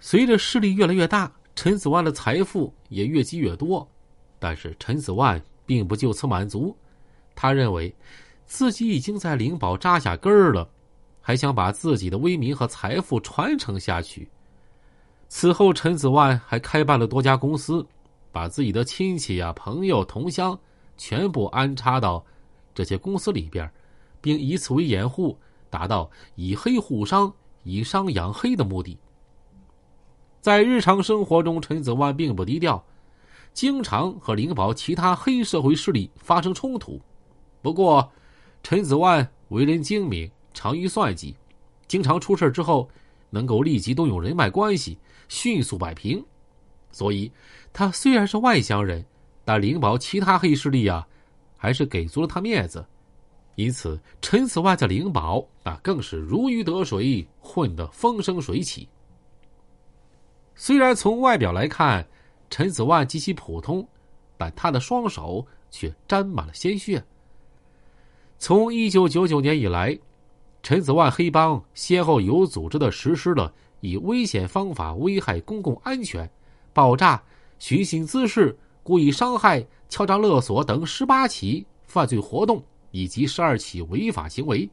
[0.00, 3.86] 随着势力越来越大，陈子万的财富也越积越多。
[4.38, 6.74] 但是陈子万并不就此满足，
[7.34, 7.94] 他认为
[8.46, 10.68] 自己已经在灵宝扎下根儿了，
[11.20, 14.26] 还想把自己的威名和财富传承下去。
[15.28, 17.86] 此后，陈子万还开办了多家公司，
[18.32, 20.58] 把自己的亲戚呀、朋友、同乡
[20.96, 22.24] 全部安插到
[22.74, 23.70] 这些公司里边，
[24.20, 25.38] 并以此为掩护，
[25.68, 27.32] 达到以黑护商、
[27.62, 28.98] 以商养黑的目的。
[30.40, 32.82] 在日常生活中，陈子万并不低调，
[33.52, 36.98] 经常和灵宝其他黑社会势力发生冲突。
[37.60, 38.10] 不过，
[38.62, 41.36] 陈子万为人精明，长于算计，
[41.86, 42.88] 经常出事之后
[43.28, 44.98] 能够立即动用人脉关系，
[45.28, 46.24] 迅速摆平。
[46.90, 47.30] 所以，
[47.72, 49.04] 他虽然是外乡人，
[49.44, 51.06] 但灵宝其他黑势力啊，
[51.56, 52.84] 还是给足了他面子。
[53.56, 58.88] 因此，陈子万在灵宝那更是如鱼得水，混得风生水起。
[60.54, 62.06] 虽然从外表来看，
[62.50, 63.86] 陈子万极其普通，
[64.36, 67.02] 但他的双手却沾满了鲜血。
[68.38, 69.98] 从一九九九年以来，
[70.62, 76.28] 陈子万黑帮先后有组织的实施了以危险方法危害公共安全、
[76.72, 77.22] 爆炸、
[77.58, 84.68] 寻衅滋事、故意伤害、敲诈勒索等十八起犯罪活动，以及十二起违法行为，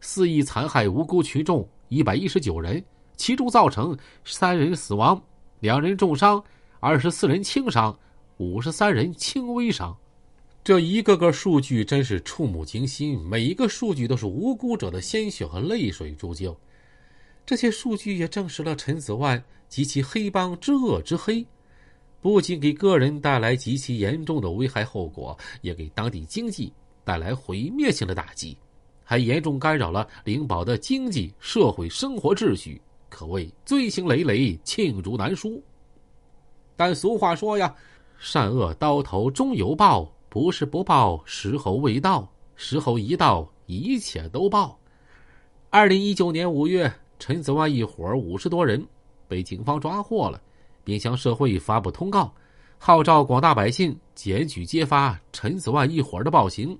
[0.00, 2.84] 肆意残害无辜群众一百一十九人，
[3.22, 5.22] 其中造成三人死亡。
[5.60, 6.42] 两人重伤，
[6.80, 7.96] 二十四人轻伤，
[8.38, 9.96] 五十三人轻微伤。
[10.64, 16.58] 这一个个数据真是触目惊心，每一个数据都是无辜者的鲜血和泪水铸就。
[17.46, 21.46] 这些数据也证实了陈子万及其黑帮之恶之黑，
[22.20, 26.72] 不仅给个人带来极其严重的危害后果，也给当地经济
[27.04, 28.58] 带来毁灭性的打击，
[29.04, 32.82] 还严重干扰了灵宝的经济社会生活秩序。
[33.12, 35.62] 可谓罪行累累，罄竹难书。
[36.74, 37.72] 但俗话说呀，
[38.18, 44.78] 善恶到头终有报，不是不报，时候未到，时候一到，一切都报。
[45.68, 48.82] 二零一九年五月，陈子万一伙五十多人
[49.28, 50.40] 被警方抓获了，
[50.82, 52.32] 并向社会发布通告，
[52.78, 56.76] 号召广大百姓检举揭发陈子万一伙的暴行，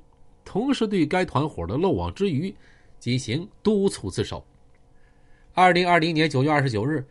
[0.47, 2.53] 同时对该团伙的漏网之鱼
[2.99, 4.43] 进行督促自首。
[5.54, 7.04] 二零二零年九月二十九日，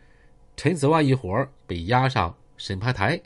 [0.56, 3.20] 陈子万一伙被押上审判台，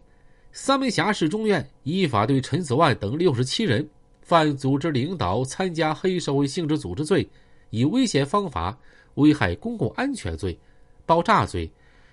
[0.52, 3.88] 三门峡市中院依法对陈子万等六十七人
[4.20, 7.26] 犯组织领导参加黑社会性质组织罪、
[7.70, 8.76] 以危险方法
[9.14, 10.58] 危害公共安全罪、
[11.06, 11.70] 爆炸罪、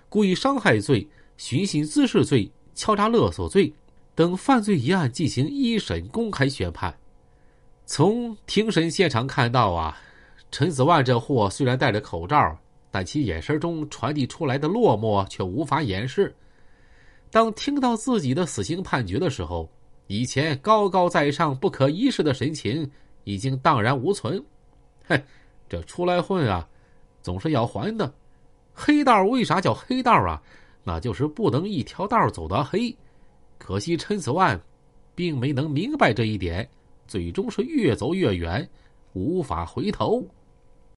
[0.08, 3.70] 故意伤害罪、寻衅滋事罪、敲诈勒索罪
[4.14, 6.96] 等犯罪一案进行一审公开宣判。
[7.84, 10.00] 从庭审现场看到啊，
[10.50, 12.58] 陈子万这货虽然戴着口罩。
[12.94, 16.32] 但其眼神中传递出来的落寞却无法掩饰。
[17.28, 19.68] 当听到自己的死刑判决的时候，
[20.06, 22.88] 以前高高在上、不可一世的神情
[23.24, 24.40] 已经荡然无存。
[25.08, 25.20] 哼，
[25.68, 26.68] 这出来混啊，
[27.20, 28.14] 总是要还的。
[28.72, 30.40] 黑道为啥叫黑道啊？
[30.84, 32.96] 那就是不能一条道走到黑。
[33.58, 34.60] 可惜陈子万
[35.16, 36.68] 并没能明白这一点，
[37.08, 38.70] 最终是越走越远，
[39.14, 40.24] 无法回头。